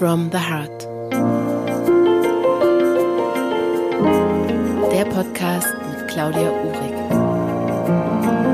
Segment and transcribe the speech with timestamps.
[0.00, 0.88] from the Heart.
[4.90, 6.94] Der Podcast mit Claudia Uhrig.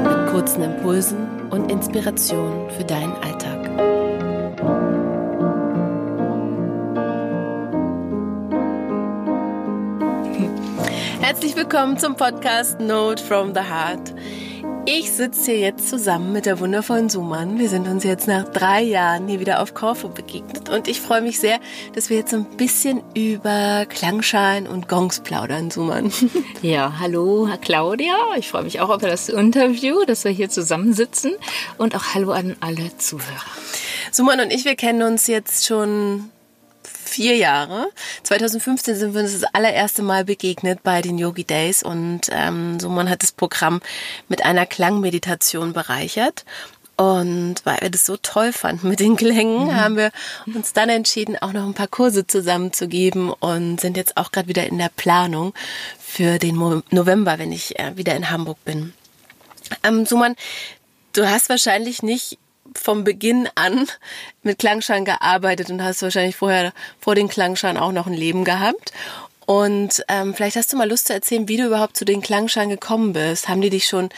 [0.02, 3.70] Mit kurzen Impulsen und Inspirationen für deinen Alltag.
[11.20, 14.15] Herzlich willkommen zum Podcast Note from the Heart.
[14.88, 17.58] Ich sitze hier jetzt zusammen mit der wundervollen Suman.
[17.58, 21.22] Wir sind uns jetzt nach drei Jahren hier wieder auf Korfu begegnet und ich freue
[21.22, 21.58] mich sehr,
[21.94, 26.12] dass wir jetzt ein bisschen über Klangschalen und Gongs plaudern, Suman.
[26.62, 28.14] Ja, hallo Claudia.
[28.36, 31.34] Ich freue mich auch über das Interview, dass wir hier zusammensitzen
[31.78, 33.42] und auch hallo an alle Zuhörer.
[34.12, 36.30] Suman und ich, wir kennen uns jetzt schon
[37.08, 37.88] vier Jahre.
[38.22, 42.88] 2015 sind wir uns das allererste Mal begegnet bei den Yogi Days und ähm, so
[42.88, 43.80] man hat das Programm
[44.28, 46.44] mit einer Klangmeditation bereichert.
[46.96, 49.76] Und weil wir das so toll fanden mit den Klängen, mhm.
[49.76, 50.12] haben wir
[50.46, 54.66] uns dann entschieden, auch noch ein paar Kurse zusammenzugeben und sind jetzt auch gerade wieder
[54.66, 55.52] in der Planung
[55.98, 56.56] für den
[56.90, 58.94] November, wenn ich äh, wieder in Hamburg bin.
[59.82, 60.36] Ähm, Suman,
[61.12, 62.38] du hast wahrscheinlich nicht
[62.76, 63.86] vom Beginn an
[64.42, 68.92] mit Klangschalen gearbeitet und hast wahrscheinlich vorher vor den Klangschalen auch noch ein Leben gehabt.
[69.46, 72.68] Und ähm, vielleicht hast du mal Lust zu erzählen, wie du überhaupt zu den Klangschalen
[72.68, 73.48] gekommen bist.
[73.48, 74.08] Haben die dich schon,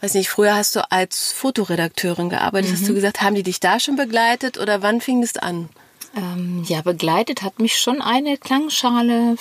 [0.00, 2.74] weiß nicht, früher hast du als Fotoredakteurin gearbeitet, mhm.
[2.74, 2.96] hast du mhm.
[2.96, 5.68] gesagt, haben die dich da schon begleitet oder wann fing das an?
[6.16, 9.36] Ähm, ja, begleitet hat mich schon eine Klangschale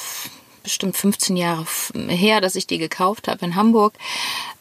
[0.67, 1.65] bestimmt 15 Jahre
[2.09, 3.93] her, dass ich die gekauft habe in Hamburg.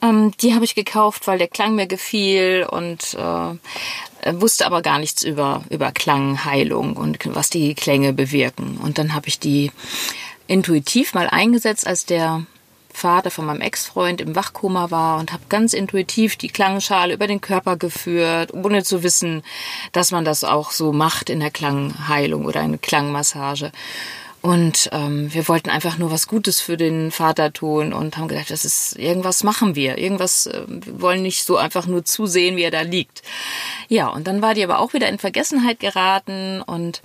[0.00, 5.00] Ähm, die habe ich gekauft, weil der Klang mir gefiel und äh, wusste aber gar
[5.00, 8.78] nichts über, über Klangheilung und was die Klänge bewirken.
[8.82, 9.72] Und dann habe ich die
[10.46, 12.46] intuitiv mal eingesetzt, als der
[12.92, 17.40] Vater von meinem Ex-Freund im Wachkoma war und habe ganz intuitiv die Klangschale über den
[17.40, 19.42] Körper geführt, ohne zu wissen,
[19.90, 23.72] dass man das auch so macht in der Klangheilung oder eine Klangmassage.
[24.46, 28.52] Und ähm, wir wollten einfach nur was Gutes für den Vater tun und haben gedacht,
[28.52, 32.62] das ist irgendwas machen wir, irgendwas äh, wir wollen nicht so einfach nur zusehen, wie
[32.62, 33.22] er da liegt.
[33.88, 37.02] Ja, und dann war die aber auch wieder in Vergessenheit geraten und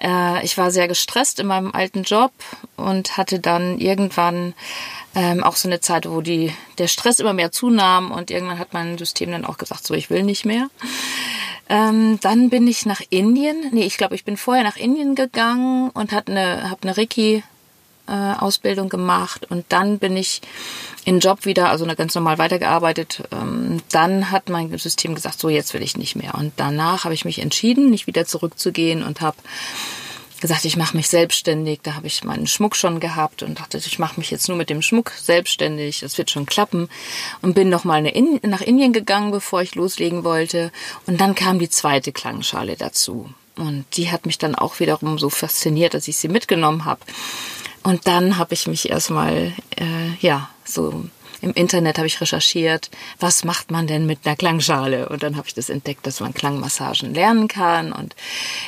[0.00, 2.30] äh, ich war sehr gestresst in meinem alten Job
[2.76, 4.54] und hatte dann irgendwann
[5.16, 8.74] ähm, auch so eine Zeit, wo die der Stress immer mehr zunahm und irgendwann hat
[8.74, 10.70] mein System dann auch gesagt, so ich will nicht mehr.
[11.70, 13.70] Ähm, dann bin ich nach Indien.
[13.70, 17.44] Nee, ich glaube, ich bin vorher nach Indien gegangen und habe eine, hab eine Reiki
[18.08, 20.42] äh, Ausbildung gemacht und dann bin ich
[21.04, 23.22] in Job wieder, also ganz normal weitergearbeitet.
[23.30, 26.34] Ähm, dann hat mein System gesagt, so jetzt will ich nicht mehr.
[26.34, 29.36] Und danach habe ich mich entschieden, nicht wieder zurückzugehen und habe
[30.40, 31.80] gesagt, ich mache mich selbstständig.
[31.82, 34.70] Da habe ich meinen Schmuck schon gehabt und dachte, ich mache mich jetzt nur mit
[34.70, 36.00] dem Schmuck selbstständig.
[36.00, 36.88] Das wird schon klappen.
[37.42, 40.72] Und bin noch mal in, nach Indien gegangen, bevor ich loslegen wollte.
[41.06, 43.30] Und dann kam die zweite Klangschale dazu.
[43.56, 47.00] Und die hat mich dann auch wiederum so fasziniert, dass ich sie mitgenommen habe.
[47.82, 51.04] Und dann habe ich mich erstmal, äh, ja, so
[51.42, 55.08] im Internet habe ich recherchiert, was macht man denn mit einer Klangschale?
[55.08, 57.92] Und dann habe ich das entdeckt, dass man Klangmassagen lernen kann.
[57.92, 58.14] Und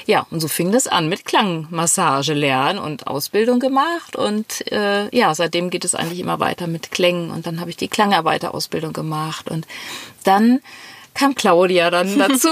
[0.07, 4.17] ja, und so fing das an mit Klangmassage lernen und Ausbildung gemacht.
[4.17, 7.31] Und äh, ja, seitdem geht es eigentlich immer weiter mit Klängen.
[7.31, 9.51] Und dann habe ich die Klangarbeiterausbildung gemacht.
[9.51, 9.67] Und
[10.25, 10.61] dann
[11.15, 12.49] kam Claudia dann dazu.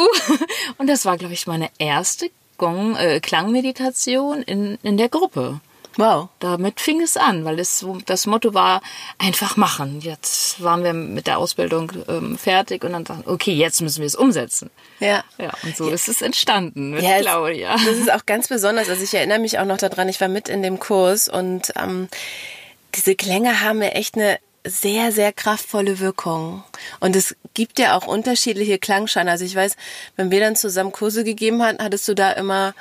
[0.78, 5.60] und das war, glaube ich, meine erste Gong, äh, Klangmeditation in, in der Gruppe.
[5.96, 6.28] Wow.
[6.38, 8.80] Damit fing es an, weil es das Motto war,
[9.18, 10.00] einfach machen.
[10.00, 14.06] Jetzt waren wir mit der Ausbildung ähm, fertig und dann dachten, okay, jetzt müssen wir
[14.06, 14.70] es umsetzen.
[15.00, 15.24] Ja.
[15.38, 15.94] Ja, und so ja.
[15.94, 17.76] ist es entstanden mit ja, Claudia.
[17.84, 18.88] Das ist auch ganz besonders.
[18.88, 22.08] Also ich erinnere mich auch noch daran, ich war mit in dem Kurs und ähm,
[22.94, 26.64] diese Klänge haben mir echt eine sehr, sehr kraftvolle Wirkung.
[27.00, 29.28] Und es gibt ja auch unterschiedliche Klangschalen.
[29.28, 29.76] Also ich weiß,
[30.16, 32.74] wenn wir dann zusammen Kurse gegeben hatten, hattest du da immer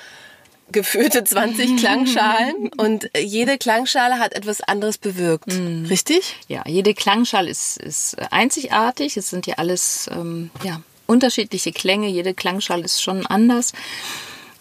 [0.71, 5.53] geführte 20 Klangschalen und jede Klangschale hat etwas anderes bewirkt.
[5.53, 5.85] Mhm.
[5.85, 6.37] Richtig?
[6.47, 9.17] Ja, jede Klangschale ist, ist einzigartig.
[9.17, 12.07] Es sind ja alles ähm, ja, unterschiedliche Klänge.
[12.07, 13.73] Jede Klangschale ist schon anders.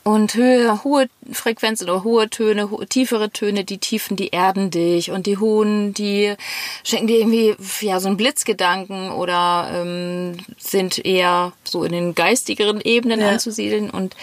[0.04, 5.10] Und höhe, hohe Frequenzen oder hohe Töne, hohe, tiefere Töne, die Tiefen, die erden dich.
[5.10, 6.34] Und die hohen, die
[6.82, 12.80] schenken dir irgendwie ja so einen Blitzgedanken oder ähm, sind eher so in den geistigeren
[12.80, 13.30] Ebenen ja.
[13.30, 13.90] anzusiedeln.
[13.90, 14.16] Und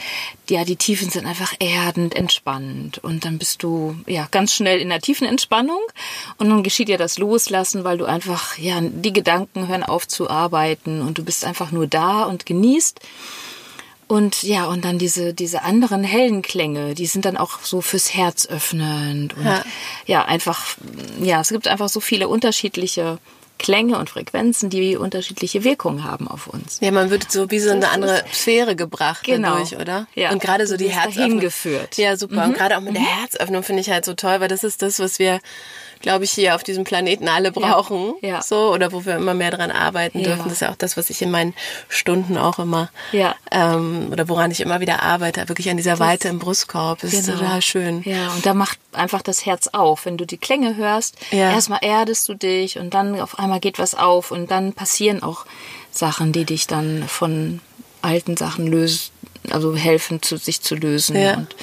[0.50, 2.98] ja, die Tiefen sind einfach erdend, entspannend.
[2.98, 5.82] Und dann bist du ja ganz schnell in der tiefen Entspannung.
[6.38, 10.30] Und dann geschieht ja das Loslassen, weil du einfach ja die Gedanken hören auf zu
[10.30, 11.02] arbeiten.
[11.02, 13.02] Und du bist einfach nur da und genießt
[14.08, 18.14] und ja, und dann diese, diese anderen hellen Klänge, die sind dann auch so fürs
[18.14, 19.36] Herz öffnend.
[19.36, 19.64] Und ja.
[20.06, 20.78] ja, einfach,
[21.20, 23.18] ja, es gibt einfach so viele unterschiedliche
[23.58, 26.80] Klänge und Frequenzen, die unterschiedliche Wirkungen haben auf uns.
[26.82, 29.54] Ja, man wird so wie so eine andere Sphäre gebracht Genau.
[29.54, 30.08] dadurch, oder?
[30.14, 30.32] Ja.
[30.32, 31.40] Und gerade so die Herzöffnung.
[31.40, 31.98] geführt.
[31.98, 32.44] Ja, super.
[32.44, 35.00] Und gerade auch mit der Herzöffnung finde ich halt so toll, weil das ist das,
[35.00, 35.40] was wir,
[36.06, 38.14] glaube ich, hier auf diesem Planeten alle brauchen.
[38.22, 38.40] Ja.
[38.44, 40.26] So, oder wo wir immer mehr dran arbeiten Ja.
[40.28, 40.44] dürfen.
[40.44, 41.56] Das ist ja auch das, was ich in meinen
[41.90, 43.34] Stunden auch immer, Ja.
[43.50, 47.00] ähm, oder woran ich immer wieder arbeite, wirklich an dieser Weite im Brustkorb.
[47.02, 47.40] Das ist Genau.
[47.40, 48.04] total schön.
[48.04, 50.06] Ja, und da macht einfach das Herz auf.
[50.06, 51.50] Wenn du die Klänge hörst, Ja.
[51.52, 55.46] erstmal erdest du dich und dann auf einmal geht was auf und dann passieren auch
[55.92, 57.62] Sachen, die dich dann von
[58.04, 59.10] alten Sachen lösen,
[59.50, 61.34] also helfen, zu, sich zu lösen Ja.
[61.38, 61.56] und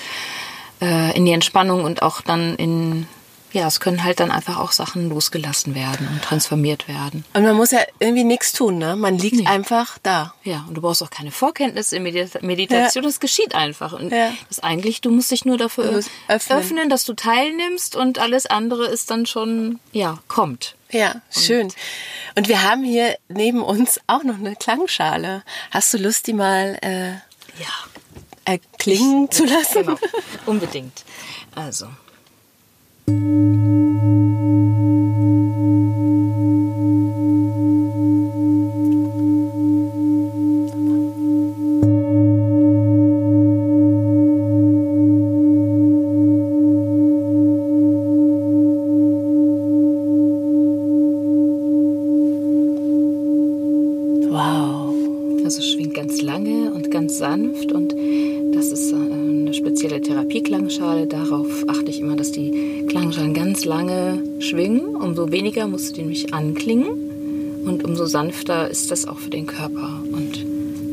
[0.81, 3.07] äh, in die Entspannung und auch dann in,
[3.53, 7.25] ja, es können halt dann einfach auch Sachen losgelassen werden und transformiert werden.
[7.35, 8.97] Und man muss ja irgendwie nichts tun, ne?
[8.97, 10.35] Man liegt einfach da.
[10.43, 13.93] Ja, und du brauchst auch keine Vorkenntnisse in Medita Meditation, das geschieht einfach.
[13.93, 14.33] Und Ja.
[14.49, 16.59] das eigentlich, du musst dich nur dafür öffnen.
[16.59, 16.89] öffnen.
[16.91, 20.75] dass du teilnimmst und alles andere ist dann schon, ja, kommt.
[20.91, 21.69] Ja, schön.
[22.37, 25.43] Und wir haben hier neben uns auch noch eine Klangschale.
[25.71, 27.13] Hast du Lust, die mal äh,
[27.61, 27.73] Ja,
[28.45, 29.85] erklingen zu lassen?
[29.87, 29.99] genau.
[30.47, 31.05] Unbedingt.
[31.55, 31.87] Also.
[33.09, 34.32] Wow.
[66.33, 67.63] Anklingen.
[67.65, 70.03] Und umso sanfter ist das auch für den Körper.
[70.13, 70.45] Und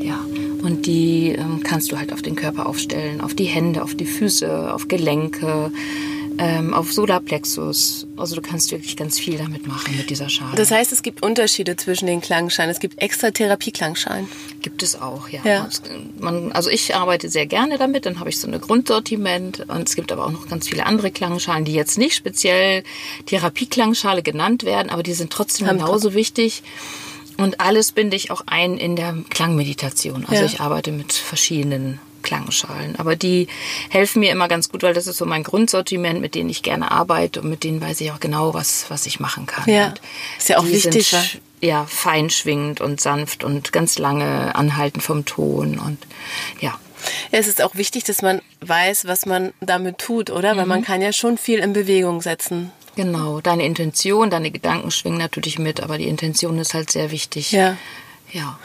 [0.01, 0.19] ja,
[0.61, 4.05] und die ähm, kannst du halt auf den Körper aufstellen, auf die Hände, auf die
[4.05, 5.71] Füße, auf Gelenke,
[6.39, 8.07] ähm, auf Solarplexus.
[8.17, 10.55] Also du kannst wirklich ganz viel damit machen mit dieser Schale.
[10.55, 12.71] Das heißt, es gibt Unterschiede zwischen den Klangschalen.
[12.71, 14.27] Es gibt extra Therapieklangschalen.
[14.61, 15.41] Gibt es auch, ja.
[15.43, 15.69] Ja.
[16.19, 19.95] Man, also ich arbeite sehr gerne damit, dann habe ich so eine Grundsortiment und es
[19.95, 22.83] gibt aber auch noch ganz viele andere Klangschalen, die jetzt nicht speziell
[23.25, 26.63] Therapieklangschale genannt werden, aber die sind trotzdem Haben genauso wichtig.
[27.37, 30.25] Und alles binde ich auch ein in der Klangmeditation.
[30.25, 30.45] Also Ja.
[30.45, 31.99] ich arbeite mit verschiedenen
[32.29, 32.95] Klangschalen.
[32.97, 33.47] Aber die
[33.89, 36.91] helfen mir immer ganz gut, weil das ist so mein Grundsortiment, mit denen ich gerne
[36.91, 39.67] arbeite und mit denen weiß ich auch genau, was, was ich machen kann.
[39.67, 39.87] Ja.
[39.87, 40.01] Und
[40.37, 45.25] Ist ja auch wichtig, Sind, ja, fein schwingend und sanft und ganz lange anhalten vom
[45.25, 45.97] Ton und
[46.61, 46.77] ja.
[47.31, 50.55] Ja, es ist auch wichtig, dass man weiß, was man damit tut, oder?
[50.55, 50.69] Weil Mhm.
[50.69, 52.71] man kann ja schon viel in Bewegung setzen.
[52.95, 57.51] Genau, deine Intention, deine Gedanken schwingen natürlich mit, aber die Intention ist halt sehr wichtig.
[57.53, 57.77] Ja.
[58.31, 58.59] Ja.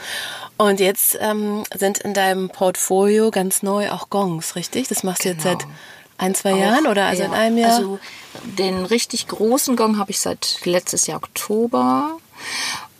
[0.56, 4.88] Und jetzt ähm, sind in deinem Portfolio ganz neu auch Gongs, richtig?
[4.88, 5.58] Das machst du jetzt Genau.
[5.58, 5.68] seit
[6.16, 7.28] ein, zwei Jahren oder also ja.
[7.28, 7.74] in einem Jahr?
[7.74, 7.98] Also
[8.44, 12.18] den richtig großen Gong habe ich seit letztes Jahr Oktober.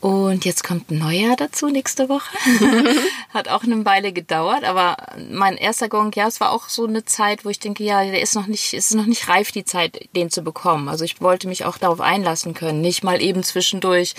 [0.04, 2.36] Und jetzt kommt ein neuer dazu nächste Woche.
[3.32, 4.98] Hat auch eine Weile gedauert, aber
[5.30, 8.20] mein erster Gong, ja, es war auch so eine Zeit, wo ich denke, ja, der
[8.20, 10.90] ist noch nicht, es ist noch nicht reif, die Zeit, den zu bekommen.
[10.90, 14.14] Also ich wollte mich auch darauf einlassen können, nicht mal eben zwischendurch,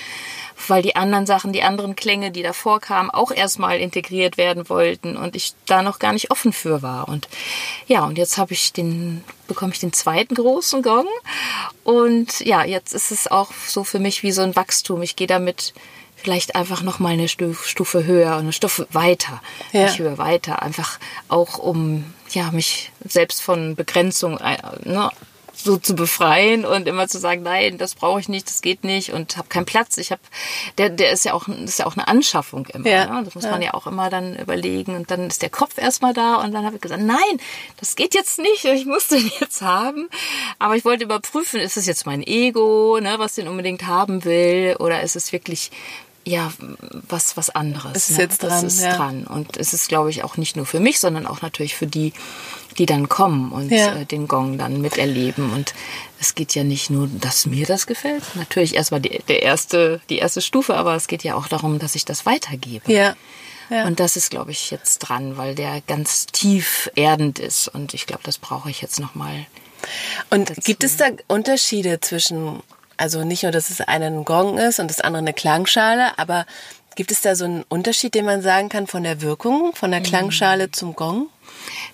[0.67, 5.15] weil die anderen Sachen, die anderen Klänge, die davor kamen, auch erstmal integriert werden wollten
[5.15, 7.07] und ich da noch gar nicht offen für war.
[7.07, 7.27] Und
[7.85, 11.07] ja, und jetzt habe ich den, bekomme ich den zweiten großen Gong.
[11.83, 15.01] Und ja, jetzt ist es auch so für mich wie so ein Wachstum.
[15.01, 15.73] Ich gehe damit
[16.15, 19.41] vielleicht einfach noch mal eine Stu- Stufe höher, eine Stufe weiter,
[19.71, 19.83] Ja.
[19.83, 25.11] nicht höher weiter, einfach auch um ja mich selbst von Begrenzung äh, ne,
[25.65, 29.11] so zu befreien und immer zu sagen, nein, das brauche ich nicht, das geht nicht
[29.11, 29.97] und habe keinen Platz.
[29.97, 30.21] Ich habe,
[30.77, 32.87] der, der ist ja auch, ist ja auch eine Anschaffung immer.
[32.87, 33.05] Ja.
[33.07, 33.25] Ne?
[33.25, 36.35] Das muss man ja auch immer dann überlegen und dann ist der Kopf erstmal da
[36.35, 37.17] und dann habe ich gesagt, nein,
[37.79, 40.07] das geht jetzt nicht, ich muss den jetzt haben.
[40.59, 44.75] Aber ich wollte überprüfen, ist es jetzt mein Ego, ne, was den unbedingt haben will
[44.79, 45.71] oder ist es wirklich
[46.25, 46.51] ja,
[47.07, 47.91] was, was anderes.
[47.95, 48.23] Es ist ne?
[48.23, 48.95] jetzt Das dran, ist ja.
[48.95, 49.27] dran.
[49.27, 52.13] Und es ist, glaube ich, auch nicht nur für mich, sondern auch natürlich für die,
[52.77, 53.95] die dann kommen und Ja.
[53.95, 55.53] äh, den Gong dann miterleben.
[55.53, 55.73] Und
[56.19, 58.23] es geht ja nicht nur, dass mir das gefällt.
[58.35, 61.95] Natürlich erstmal die, der erste, die erste Stufe, aber es geht ja auch darum, dass
[61.95, 62.91] ich das weitergebe.
[62.91, 63.15] ja.
[63.69, 63.85] ja.
[63.85, 67.67] Und das ist, glaube ich, jetzt dran, weil der ganz tief erdend ist.
[67.67, 69.45] Und ich glaube, das brauche ich jetzt nochmal.
[70.31, 70.61] Und dazu.
[70.61, 72.61] gibt es da Unterschiede zwischen,
[72.97, 76.45] also nicht nur, dass es eine ein Gong ist und das andere eine Klangschale, aber
[76.95, 79.93] gibt es da so einen Unterschied, den man sagen kann von der Wirkung, von Mhm.
[79.93, 81.27] der Klangschale zum Gong?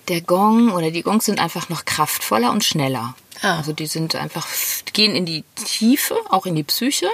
[0.10, 3.16] Der Gong oder die Gongs sind einfach noch kraftvoller und schneller.
[3.42, 3.58] Ah.
[3.58, 4.48] Also die sind einfach,
[4.94, 7.08] gehen in die Tiefe, auch in die Psyche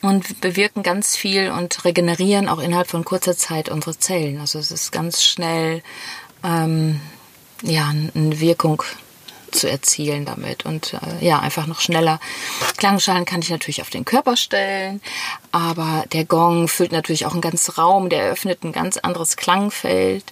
[0.00, 4.40] und bewirken ganz viel und regenerieren auch innerhalb von kurzer Zeit unsere Zellen.
[4.40, 5.82] Also es ist ganz schnell
[6.44, 7.00] ähm,
[7.62, 8.82] ja eine Wirkung
[9.54, 12.20] zu erzielen damit und äh, ja, einfach noch schneller.
[12.76, 15.00] Klangschalen kann ich natürlich auf den Körper stellen,
[15.52, 20.24] aber der Gong füllt natürlich auch einen ganzen Raum, der eröffnet ein ganz anderes Klangfeld.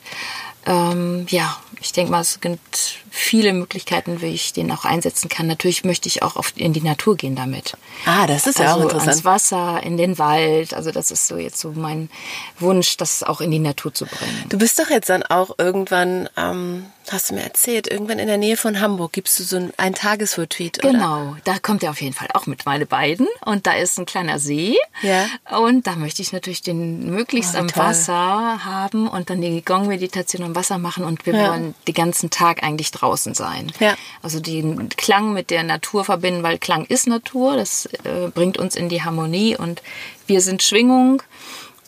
[0.66, 5.46] Ähm, ja, ich denke mal, es gibt viele Möglichkeiten, wie ich den auch einsetzen kann.
[5.46, 7.76] Natürlich möchte ich auch oft in die Natur gehen damit.
[8.04, 9.08] Ah, das ist ja also auch interessant.
[9.08, 10.74] Ans Wasser, in den Wald.
[10.74, 12.10] Also das ist so jetzt so mein
[12.58, 14.44] Wunsch, das auch in die Natur zu bringen.
[14.48, 18.38] Du bist doch jetzt dann auch irgendwann, ähm, hast du mir erzählt, irgendwann in der
[18.38, 20.90] Nähe von Hamburg gibst du so ein, ein Tagesretreat, oder?
[20.92, 24.06] Genau, da kommt er auf jeden Fall auch mit meine beiden und da ist ein
[24.06, 25.26] kleiner See Ja.
[25.58, 27.84] und da möchte ich natürlich den möglichst Oh, am toll.
[27.84, 31.50] Wasser haben und dann die Gong-Meditation am Wasser machen und wir Ja.
[31.50, 33.72] wollen den ganzen Tag eigentlich draußen sein.
[33.80, 33.94] Ja.
[34.22, 38.76] Also den Klang mit der Natur verbinden, weil Klang ist Natur, das äh, bringt uns
[38.76, 39.82] in die Harmonie und
[40.26, 41.22] wir sind Schwingung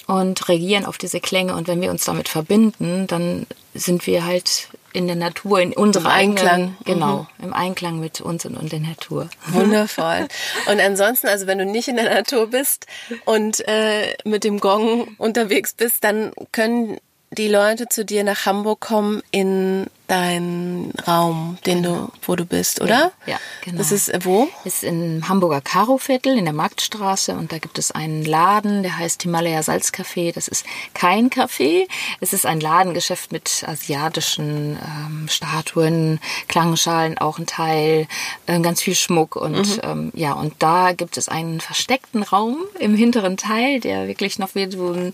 [0.06, 4.68] und reagieren auf diese Klänge und wenn wir uns damit verbinden, dann sind wir halt
[4.92, 6.48] in der Natur, in unserer Im Einklang.
[6.48, 9.28] eigenen, genau, im Einklang mit uns und, und der Natur.
[9.48, 10.28] Wundervoll.
[10.70, 12.86] Und ansonsten, also wenn du nicht in der Natur bist
[13.24, 16.98] und äh, mit dem Gong unterwegs bist, dann können
[17.30, 22.80] die Leute zu dir nach Hamburg kommen in deinen Raum, den du, wo du bist,
[22.80, 23.12] oder?
[23.26, 23.78] Ja, genau.
[23.78, 24.48] Das ist äh, wo?
[24.64, 29.22] Ist im Hamburger Karoviertel in der Marktstraße und da gibt es einen Laden, der heißt
[29.22, 30.32] Himalaya Salzcafé.
[30.32, 31.86] Das ist kein Café,
[32.20, 38.08] es ist ein Ladengeschäft mit asiatischen ähm, Statuen, Klangschalen auch ein Teil,
[38.46, 42.94] ähm, ganz viel Schmuck und ähm, ja und da gibt es einen versteckten Raum im
[42.94, 45.12] hinteren Teil, der wirklich noch wie so ein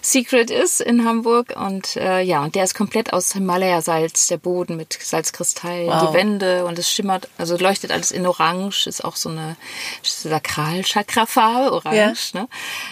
[0.00, 4.38] Secret ist in Hamburg und äh, ja und der ist komplett aus Himalaya Salz, der
[4.38, 6.08] Boden mit Salzkristall, Wow.
[6.08, 9.56] die Wände und es schimmert, also leuchtet alles in Orange, ist auch so eine
[10.02, 12.48] Sakralchakra-Farbe, Orange, ne?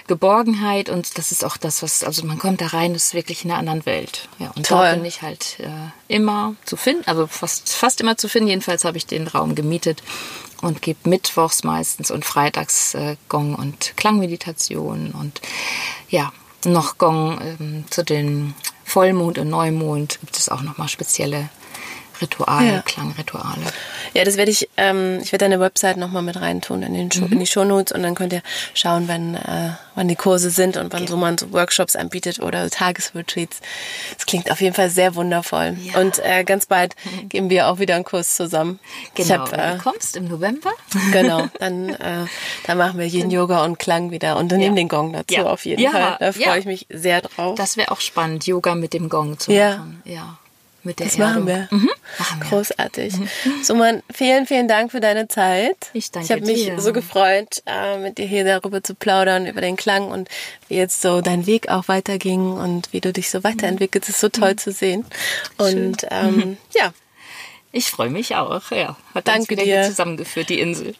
[0.06, 3.44] Geborgenheit und das ist auch das, was, also man kommt da rein, das ist wirklich
[3.44, 4.28] in einer anderen Welt.
[4.38, 4.86] Ja, und Toll.
[4.88, 5.68] da bin ich halt äh,
[6.08, 8.48] immer zu finden, also fast, fast immer zu finden.
[8.48, 10.02] Jedenfalls habe ich den Raum gemietet
[10.60, 15.40] und gebe mittwochs meistens und freitags äh, Gong und Klangmeditation und
[16.08, 16.32] ja,
[16.64, 20.18] noch Gong ähm, zu den Vollmond und Neumond.
[20.20, 21.48] Gibt es auch nochmal spezielle
[22.22, 22.82] Rituale, Ja.
[22.82, 23.60] Klangrituale.
[24.14, 27.26] Ja, das werde ich, ähm, ich werde deine Website nochmal mit reintun in, den Show,
[27.30, 28.42] in die Shownotes und dann könnt ihr
[28.74, 32.70] schauen, wann, äh, wann die Kurse sind und wann so man so Workshops anbietet oder
[32.70, 33.60] Tagesretreats.
[34.16, 35.76] Das klingt auf jeden Fall sehr wundervoll.
[35.82, 35.98] Ja.
[36.00, 36.94] Und äh, ganz bald
[37.28, 38.78] geben wir auch wieder einen Kurs zusammen.
[39.14, 40.70] Genau, hab, wenn äh, du kommst im November.
[41.12, 42.26] Genau, dann, äh,
[42.66, 44.66] dann machen wir Yin Yoga und Klang wieder und dann Ja.
[44.66, 46.16] nehmen den Gong dazu auf jeden Ja, Fall.
[46.20, 47.56] Da freue ich mich sehr drauf.
[47.56, 49.76] Das wäre auch spannend, Yoga mit dem Gong zu Ja.
[49.78, 50.02] machen.
[50.04, 50.38] Ja.
[50.84, 51.54] Mit der Das machen wir.
[51.54, 51.78] Erdung.
[51.80, 51.90] Mhm.
[52.18, 52.48] Machen wir.
[52.48, 53.14] Großartig.
[53.62, 55.76] Suman, vielen, vielen Dank für deine Zeit.
[55.92, 56.80] Ich danke Ich habe mich dir.
[56.80, 60.28] so gefreut, äh, mit dir hier darüber zu plaudern, über den Klang und
[60.68, 64.08] wie jetzt so dein Weg auch weiterging und wie du dich so weiterentwickelst.
[64.08, 64.32] Es ist so Mhm.
[64.32, 65.04] toll zu sehen.
[65.58, 66.92] Und ähm, ja,
[67.70, 68.70] Ich freue mich auch.
[68.72, 68.96] Ja.
[69.14, 69.80] Hat Danke uns wieder dir.
[69.80, 70.94] hier zusammengeführt, die Insel.